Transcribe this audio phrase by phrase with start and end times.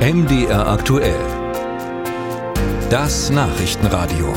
[0.00, 1.20] MDR aktuell.
[2.88, 4.32] Das Nachrichtenradio.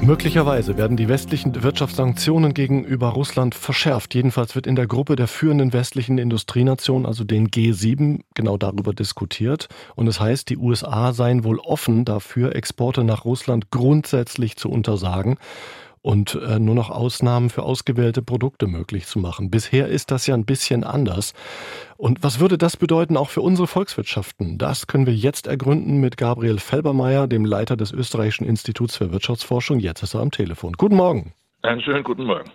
[0.00, 4.14] Möglicherweise werden die westlichen Wirtschaftssanktionen gegenüber Russland verschärft.
[4.14, 9.68] Jedenfalls wird in der Gruppe der führenden westlichen Industrienationen, also den G7, genau darüber diskutiert.
[9.94, 14.70] Und es das heißt, die USA seien wohl offen dafür, Exporte nach Russland grundsätzlich zu
[14.70, 15.36] untersagen
[16.08, 19.50] und äh, nur noch Ausnahmen für ausgewählte Produkte möglich zu machen.
[19.50, 21.34] Bisher ist das ja ein bisschen anders.
[21.98, 24.56] Und was würde das bedeuten auch für unsere Volkswirtschaften?
[24.56, 29.80] Das können wir jetzt ergründen mit Gabriel Felbermeier, dem Leiter des Österreichischen Instituts für Wirtschaftsforschung.
[29.80, 30.72] Jetzt ist er am Telefon.
[30.78, 31.34] Guten Morgen.
[31.60, 32.48] Einen schönen guten Morgen.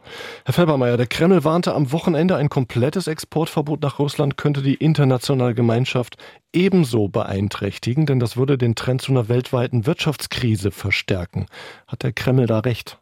[0.46, 5.54] Herr Felbermeier, der Kreml warnte am Wochenende, ein komplettes Exportverbot nach Russland könnte die internationale
[5.54, 6.16] Gemeinschaft
[6.54, 11.46] ebenso beeinträchtigen, denn das würde den Trend zu einer weltweiten Wirtschaftskrise verstärken.
[11.85, 12.98] Hat der Kreml da recht?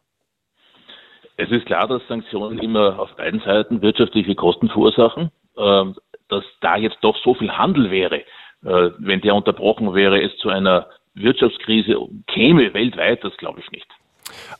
[1.36, 5.30] Es ist klar, dass Sanktionen immer auf beiden Seiten wirtschaftliche Kosten verursachen.
[5.56, 5.96] Ähm,
[6.32, 8.20] dass da jetzt doch so viel Handel wäre,
[8.64, 13.86] äh, wenn der unterbrochen wäre, es zu einer Wirtschaftskrise käme weltweit, das glaube ich nicht.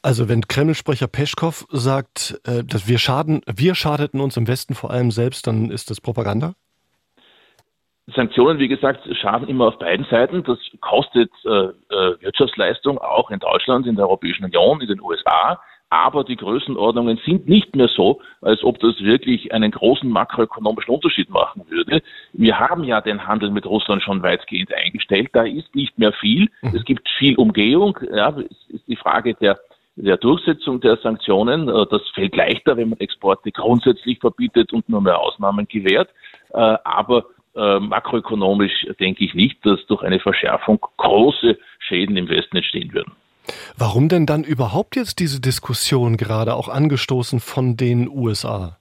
[0.03, 4.91] Also wenn Kreml-Sprecher Peschkow sagt, äh, dass wir schaden, wir schadeten uns im Westen vor
[4.91, 6.55] allem selbst, dann ist das Propaganda?
[8.15, 10.43] Sanktionen, wie gesagt, schaden immer auf beiden Seiten.
[10.43, 15.59] Das kostet äh, äh Wirtschaftsleistung auch in Deutschland, in der Europäischen Union, in den USA
[15.93, 21.29] aber die Größenordnungen sind nicht mehr so, als ob das wirklich einen großen makroökonomischen Unterschied
[21.29, 22.03] machen würde.
[22.33, 26.49] Wir haben ja den Handel mit Russland schon weitgehend eingestellt, da ist nicht mehr viel.
[26.63, 26.75] Mhm.
[26.75, 27.99] Es gibt viel Umgehung.
[28.11, 29.61] Ja, es ist die Frage der,
[29.97, 31.69] der Durchsetzung der Sanktionen.
[31.69, 36.09] Äh, das fällt leichter, wenn man Exporte grundsätzlich verbietet und nur mehr Ausnahmen gewährt.
[36.55, 42.57] Äh, aber äh, makroökonomisch denke ich nicht, dass durch eine Verschärfung große Schäden im Westen
[42.57, 43.13] entstehen würden.
[43.77, 48.79] Warum denn dann überhaupt jetzt diese Diskussion gerade auch angestoßen von den USA?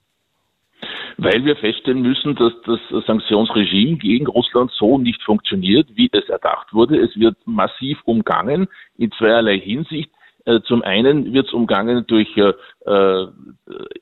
[1.18, 6.72] Weil wir feststellen müssen, dass das Sanktionsregime gegen Russland so nicht funktioniert, wie es erdacht
[6.72, 6.98] wurde.
[6.98, 8.66] Es wird massiv umgangen
[8.96, 10.10] in zweierlei Hinsicht.
[10.44, 12.52] Äh, zum einen wird es umgangen durch äh,
[12.86, 13.26] äh,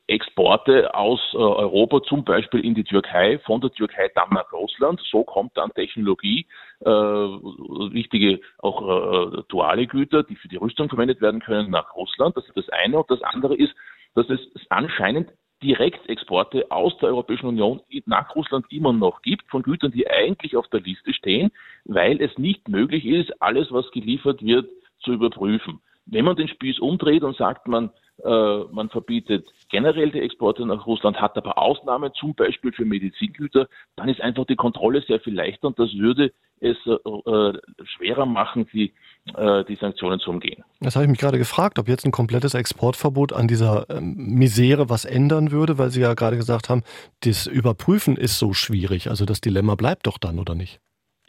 [0.07, 5.01] Exporte aus äh, Europa, zum Beispiel in die Türkei, von der Türkei dann nach Russland.
[5.11, 6.47] So kommt dann Technologie,
[6.85, 8.83] wichtige auch
[9.35, 12.37] äh, duale Güter, die für die Rüstung verwendet werden können, nach Russland.
[12.37, 12.99] Das ist das eine.
[12.99, 13.75] Und das andere ist,
[14.15, 15.31] dass es anscheinend
[15.63, 20.67] Direktexporte aus der Europäischen Union nach Russland immer noch gibt, von Gütern, die eigentlich auf
[20.69, 21.51] der Liste stehen,
[21.85, 24.71] weil es nicht möglich ist, alles, was geliefert wird,
[25.01, 25.81] zu überprüfen.
[26.07, 27.91] Wenn man den Spieß umdreht und sagt, man,
[28.25, 33.69] äh, man verbietet generell die Exporte nach Russland, hat aber Ausnahmen, zum Beispiel für Medizingüter,
[33.97, 38.27] dann ist einfach die Kontrolle sehr viel leichter und das würde es äh, äh, schwerer
[38.27, 38.93] machen, die,
[39.35, 40.63] äh, die Sanktionen zu umgehen.
[40.81, 44.91] Das habe ich mich gerade gefragt, ob jetzt ein komplettes Exportverbot an dieser ähm, Misere
[44.91, 46.83] was ändern würde, weil Sie ja gerade gesagt haben,
[47.21, 49.09] das Überprüfen ist so schwierig.
[49.09, 50.81] Also das Dilemma bleibt doch dann, oder nicht?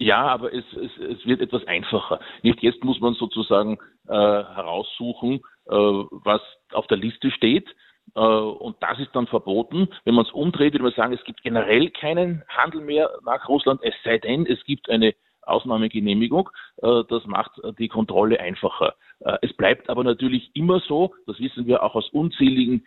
[0.01, 2.19] Ja, aber es, es, es wird etwas einfacher.
[2.41, 6.41] Nicht jetzt muss man sozusagen äh, heraussuchen, äh, was
[6.73, 7.69] auf der Liste steht.
[8.16, 9.89] Äh, und das ist dann verboten.
[10.03, 13.81] Wenn man es umdreht, würde man sagen, es gibt generell keinen Handel mehr nach Russland,
[13.84, 15.13] es sei denn, es gibt eine
[15.44, 16.50] Ausnahmegenehmigung.
[16.81, 18.95] Äh, das macht die Kontrolle einfacher.
[19.19, 22.85] Äh, es bleibt aber natürlich immer so, das wissen wir auch aus unzähligen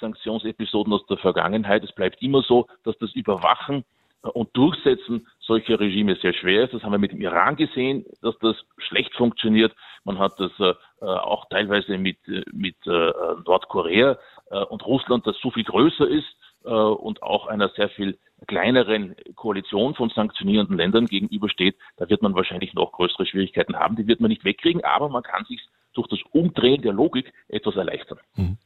[0.00, 3.84] Sanktionsepisoden aus der Vergangenheit, es bleibt immer so, dass das Überwachen
[4.32, 6.74] und Durchsetzen solcher Regime sehr schwer ist.
[6.74, 9.74] Das haben wir mit dem Iran gesehen, dass das schlecht funktioniert.
[10.04, 10.74] Man hat das äh,
[11.04, 12.18] auch teilweise mit,
[12.52, 13.12] mit äh,
[13.46, 14.18] Nordkorea
[14.50, 19.14] äh, und Russland, das so viel größer ist äh, und auch einer sehr viel kleineren
[19.34, 21.76] Koalition von sanktionierenden Ländern gegenübersteht.
[21.96, 23.96] Da wird man wahrscheinlich noch größere Schwierigkeiten haben.
[23.96, 25.60] Die wird man nicht wegkriegen, aber man kann sich
[25.94, 28.18] durch das Umdrehen der Logik etwas erleichtern.
[28.34, 28.58] Hm.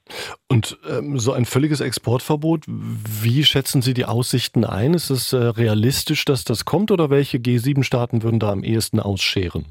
[0.48, 4.94] Und ähm, so ein völliges Exportverbot, wie schätzen Sie die Aussichten ein?
[4.94, 9.66] Ist es äh, realistisch, dass das kommt oder welche G7-Staaten würden da am ehesten ausscheren?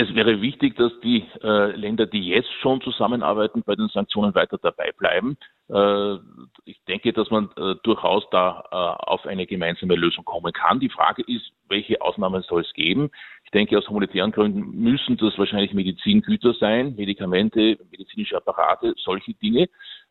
[0.00, 4.56] Es wäre wichtig, dass die äh, Länder, die jetzt schon zusammenarbeiten, bei den Sanktionen weiter
[4.56, 5.36] dabei bleiben.
[5.68, 6.18] Äh,
[6.66, 10.78] ich denke, dass man äh, durchaus da äh, auf eine gemeinsame Lösung kommen kann.
[10.78, 13.10] Die Frage ist, welche Ausnahmen soll es geben?
[13.42, 19.64] Ich denke, aus humanitären Gründen müssen das wahrscheinlich Medizingüter sein, Medikamente, medizinische Apparate, solche Dinge.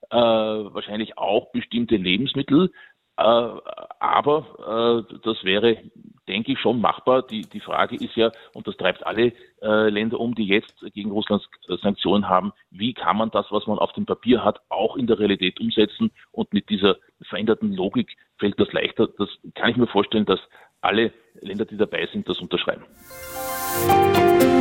[0.10, 2.74] Äh, wahrscheinlich auch bestimmte Lebensmittel.
[3.16, 5.78] Äh, aber das wäre,
[6.28, 7.22] denke ich, schon machbar.
[7.24, 11.12] Die, die Frage ist ja, und das treibt alle äh, Länder um, die jetzt gegen
[11.12, 11.48] Russland
[11.82, 15.20] Sanktionen haben, wie kann man das, was man auf dem Papier hat, auch in der
[15.20, 16.12] Realität umsetzen?
[16.32, 19.08] Und mit dieser veränderten Logik fällt das leichter.
[19.18, 20.40] Das kann ich mir vorstellen, dass
[20.82, 22.84] alle Länder, die dabei sind, das unterschreiben.
[23.88, 24.57] Musik